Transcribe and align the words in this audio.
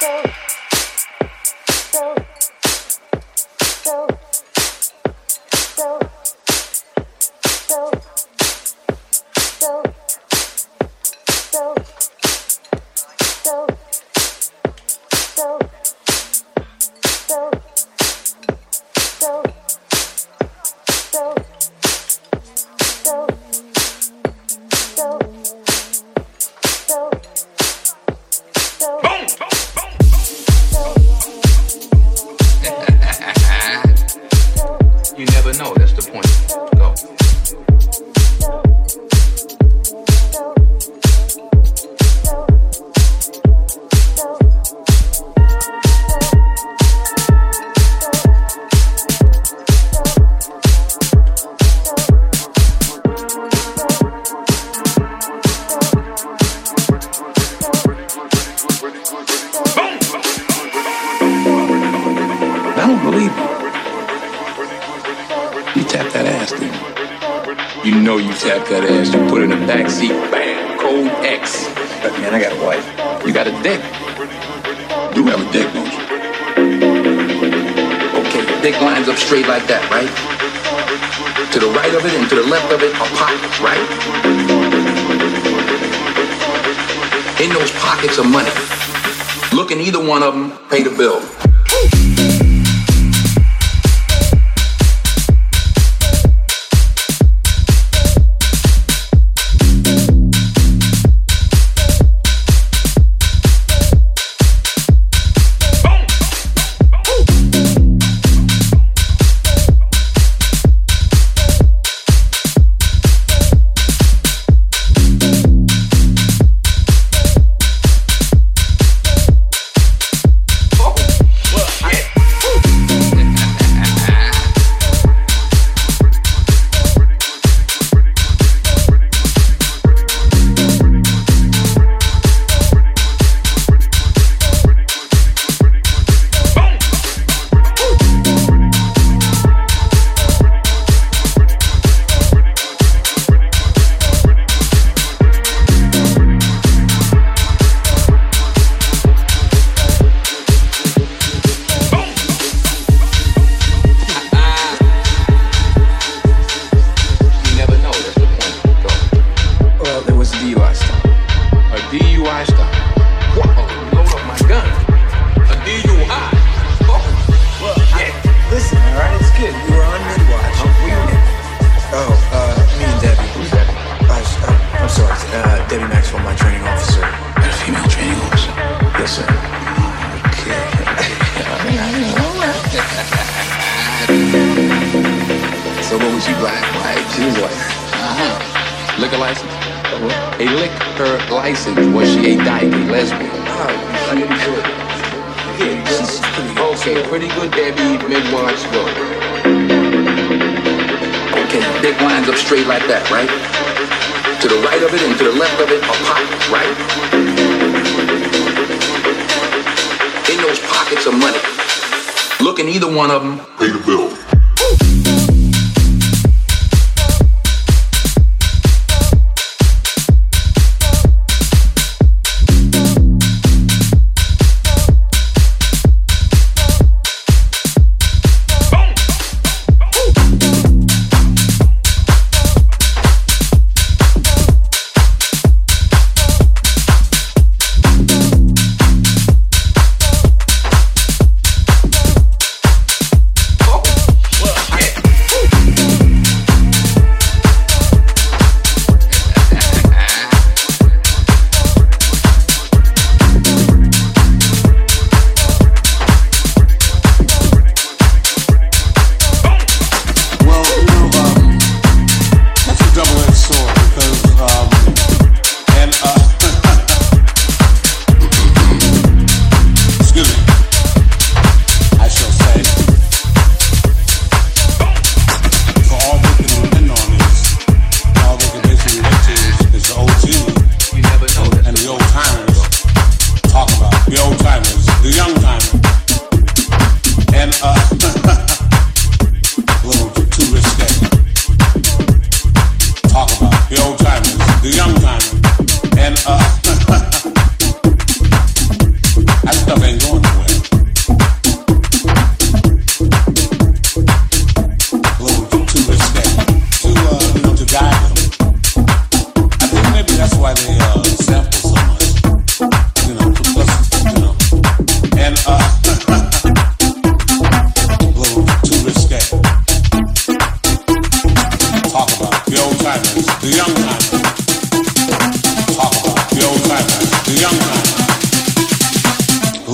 so, 0.00 0.22
so. 1.92 2.29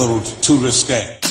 Little 0.06 0.40
too 0.40 0.56
risque. 0.58 1.25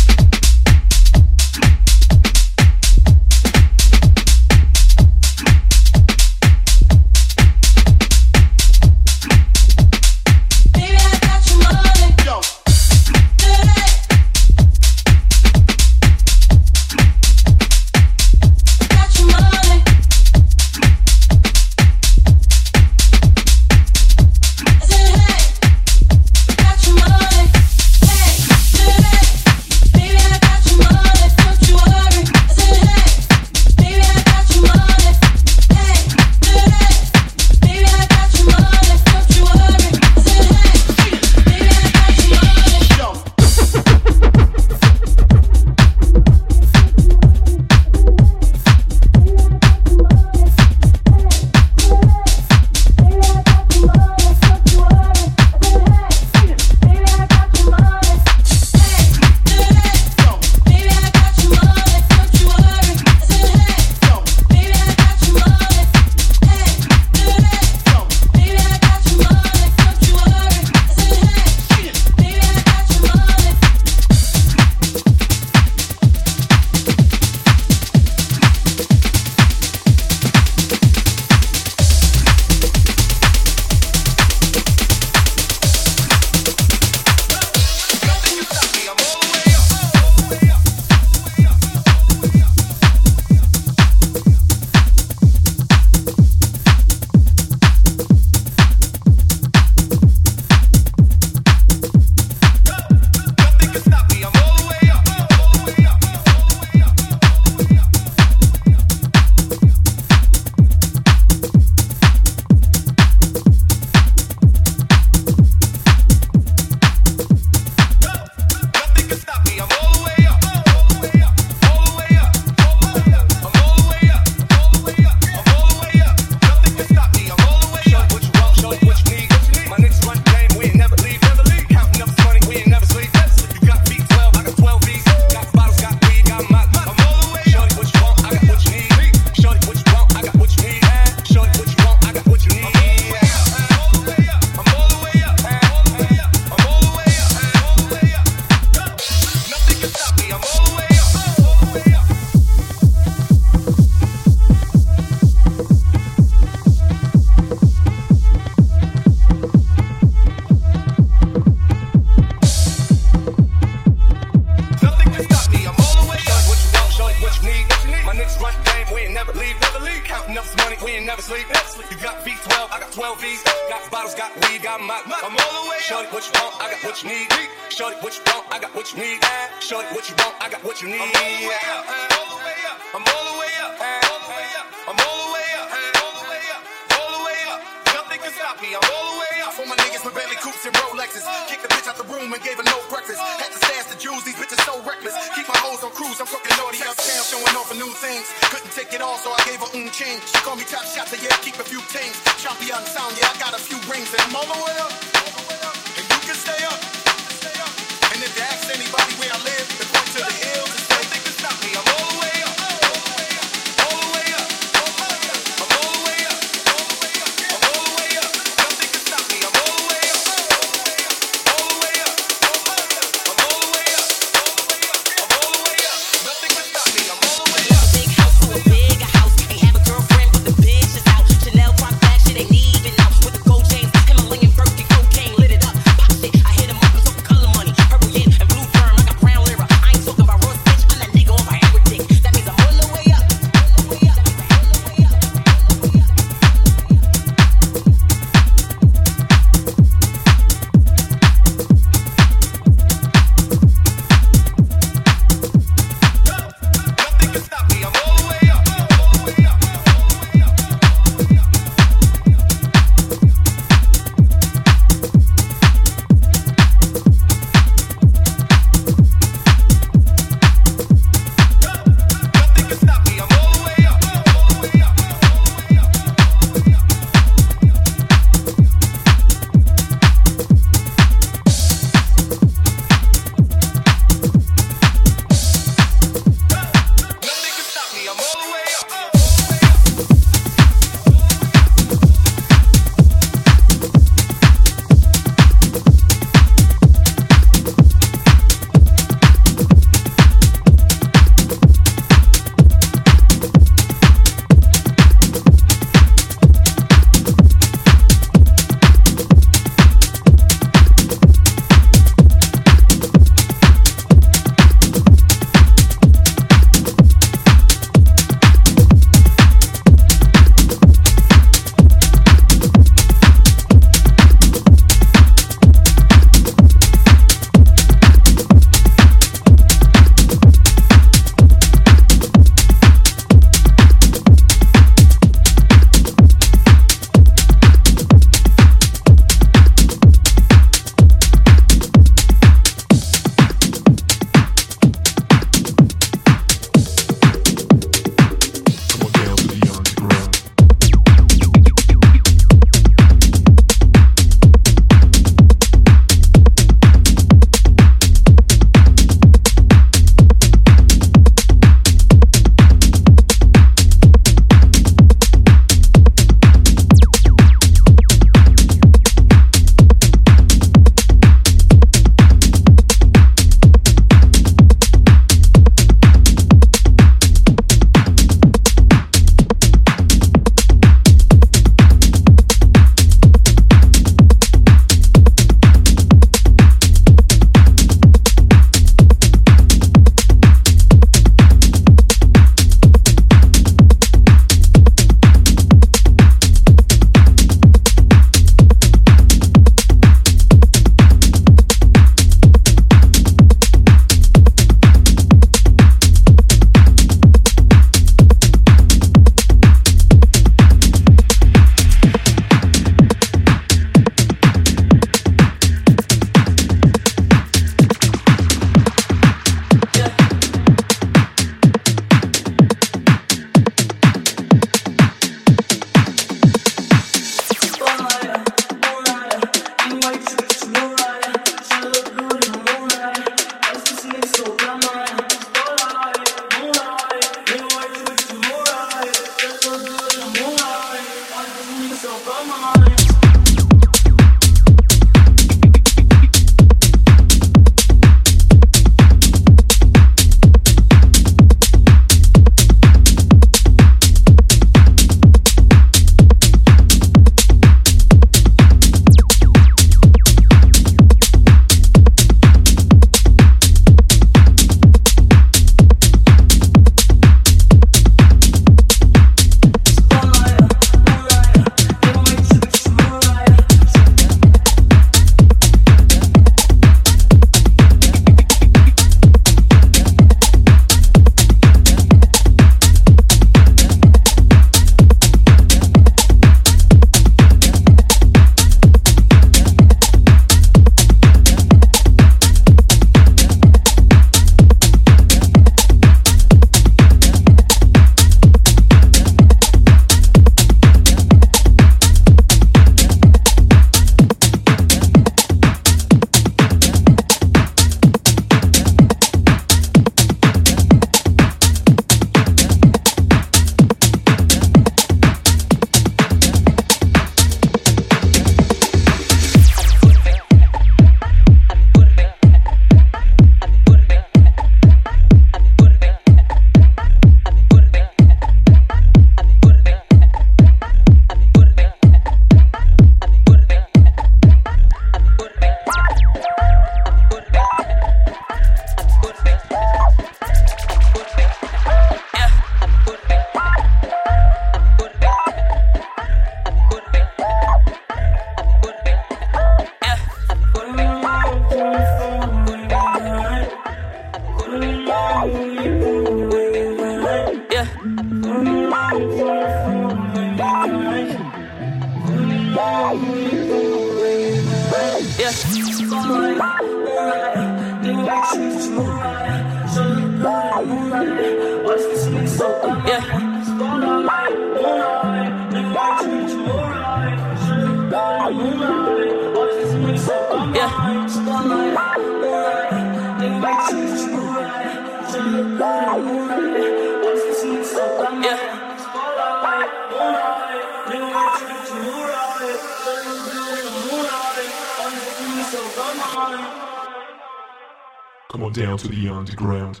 Down 598.72 598.96
to 598.98 599.08
the 599.08 599.28
underground. 599.28 600.00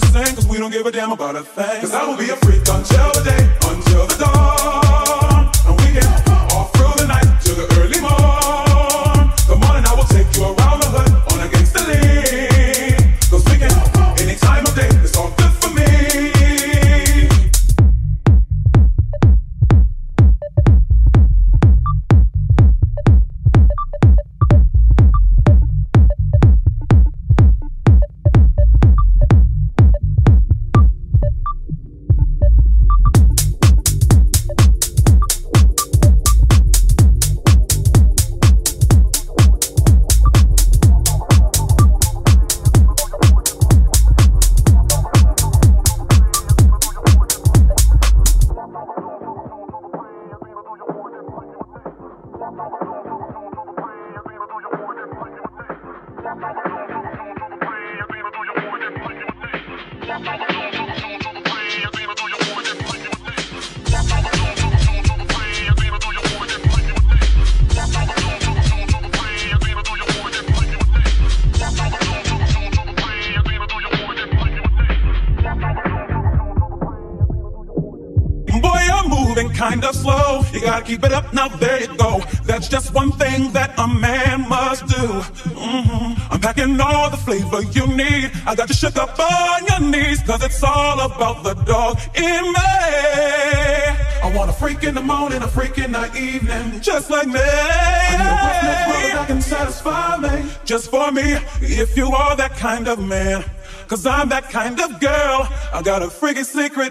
the 0.00 0.06
same, 0.06 0.34
cause 0.34 0.46
we 0.46 0.58
don't 0.58 0.70
give 0.70 0.86
a 0.86 0.92
damn 0.92 1.12
about 1.12 1.36
a 1.36 1.42
thing. 1.42 1.80
Cause 1.80 1.94
I 1.94 2.06
will 2.06 2.16
be 2.16 2.30
a 2.30 2.36
freak 2.36 2.60
until 2.68 3.12
the 3.12 3.22
day, 3.24 3.68
until 3.68 4.06
the 4.06 4.16
dawn. 4.24 4.85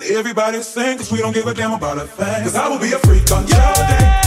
Everybody 0.07 0.61
sing, 0.61 0.97
cause 0.97 1.11
we 1.11 1.17
don't 1.19 1.33
give 1.33 1.47
a 1.47 1.53
damn 1.53 1.73
about 1.73 1.97
a 1.97 2.05
thing. 2.05 2.43
Cause 2.43 2.55
I 2.55 2.67
will 2.69 2.79
be 2.79 2.93
a 2.93 2.99
freak 2.99 3.31
on 3.31 3.47
your 3.47 3.73
day. 3.73 4.24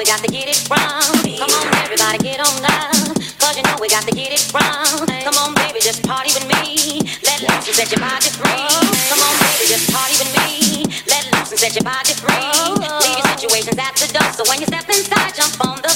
we 0.00 0.06
got 0.06 0.24
to 0.24 0.32
get 0.32 0.48
it 0.48 0.56
wrong. 0.72 1.04
Come 1.12 1.52
on, 1.52 1.68
everybody, 1.84 2.16
get 2.24 2.40
on 2.40 2.56
down. 2.64 3.12
Cause 3.36 3.52
you 3.52 3.62
know 3.68 3.76
we 3.84 3.88
got 3.92 4.08
to 4.08 4.14
get 4.16 4.32
it 4.32 4.40
wrong. 4.48 5.04
Come 5.04 5.36
on, 5.36 5.52
baby, 5.52 5.76
just 5.76 6.00
party 6.08 6.32
with 6.32 6.48
me. 6.48 7.04
Let 7.20 7.44
loose 7.44 7.68
and 7.68 7.76
set 7.76 7.92
your 7.92 8.00
body 8.00 8.32
free. 8.32 8.64
Come 9.12 9.20
on, 9.20 9.34
baby, 9.44 9.68
just 9.68 9.92
party 9.92 10.16
with 10.16 10.32
me. 10.40 10.88
Let 11.04 11.28
loose 11.36 11.52
and 11.52 11.60
set 11.60 11.76
your 11.76 11.84
body 11.84 12.16
free. 12.16 12.48
Leave 12.80 13.12
your 13.12 13.28
situations 13.36 13.76
at 13.76 13.92
the 14.00 14.08
door. 14.16 14.24
So 14.32 14.48
when 14.48 14.64
you 14.64 14.66
step 14.72 14.88
inside, 14.88 15.36
jump 15.36 15.60
on 15.68 15.76
the 15.84 15.89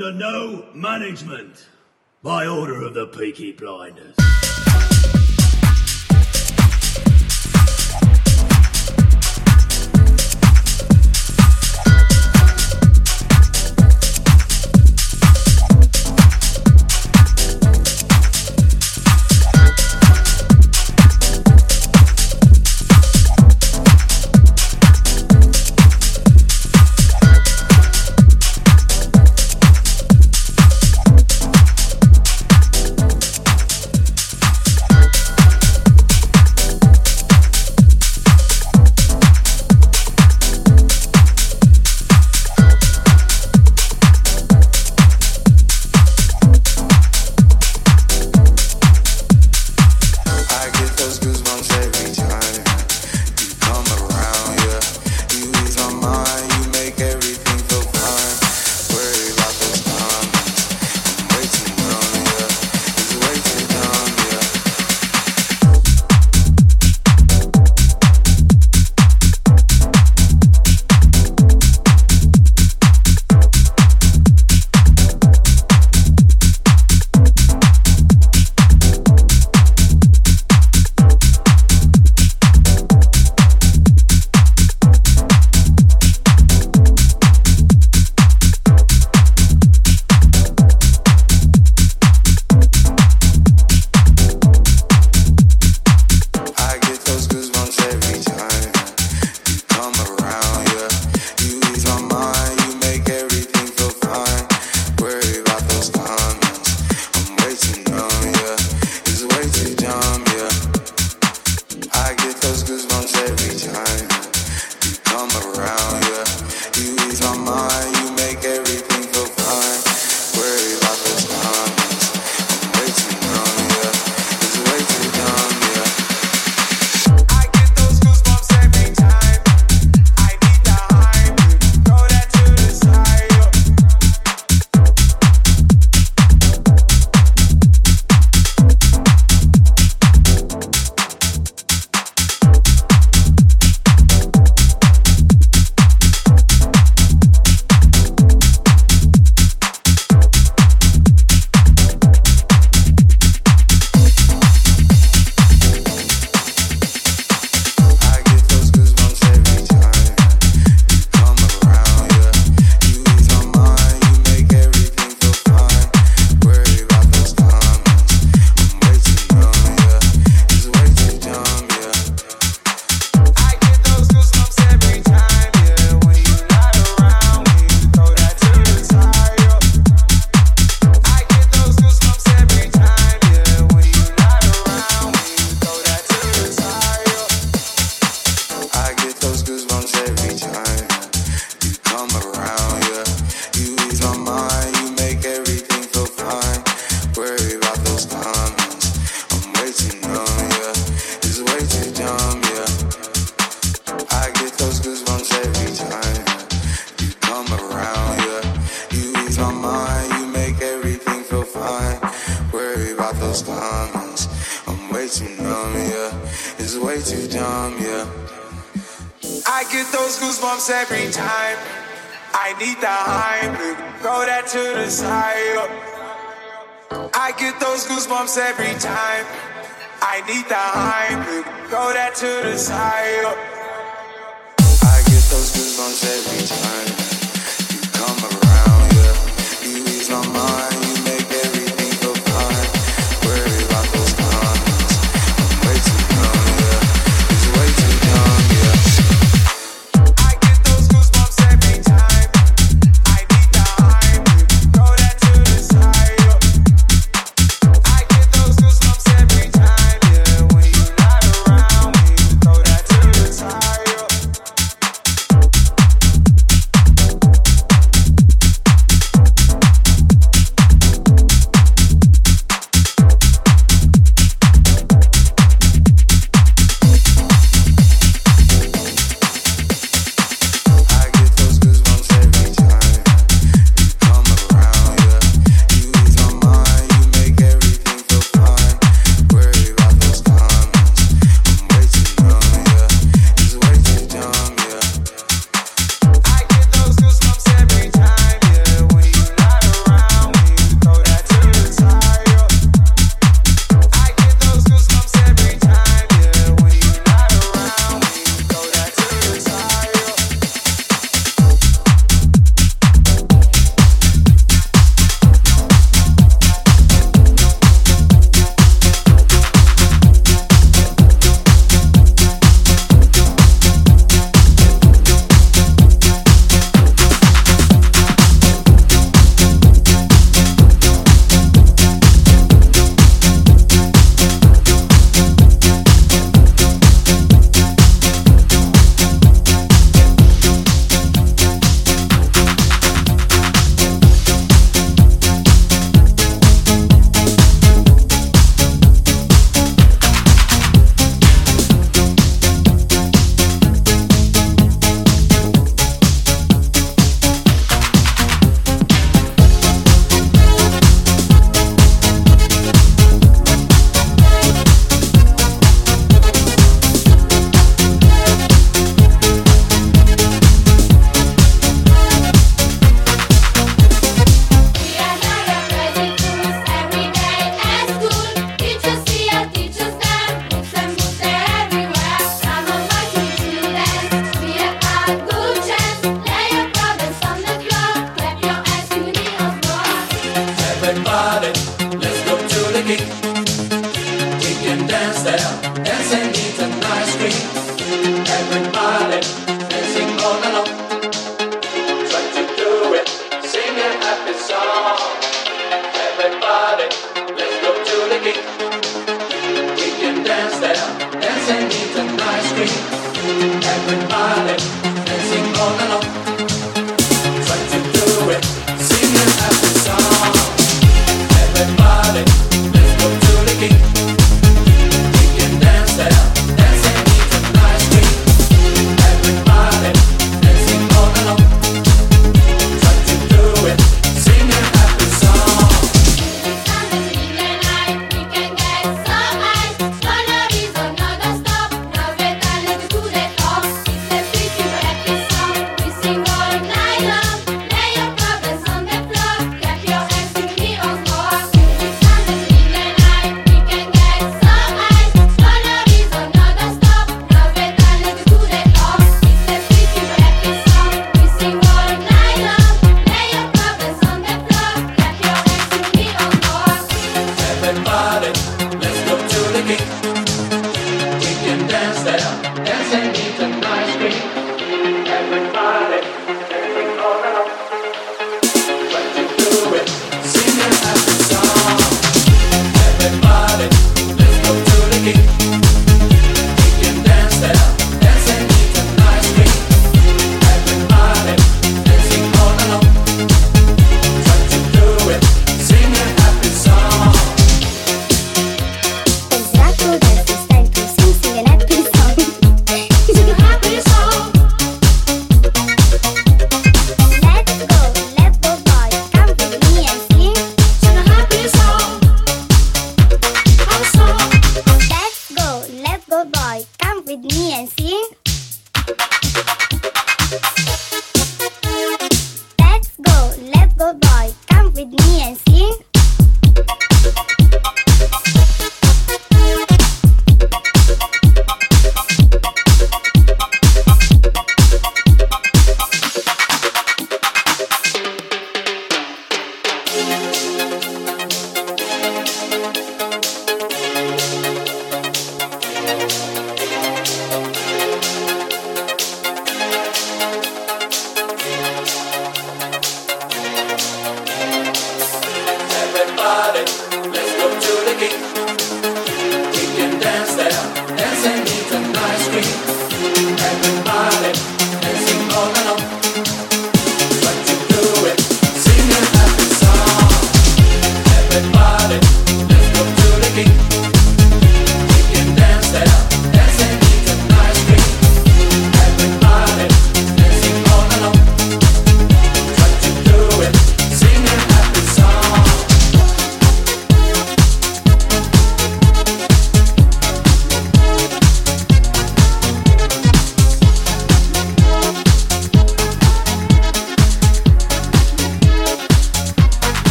under 0.00 0.12
no 0.12 0.64
management. 0.74 1.66
By 2.22 2.46
order 2.46 2.82
of 2.82 2.94
the 2.94 3.08
Peaky 3.08 3.50
Blinders. 3.50 4.17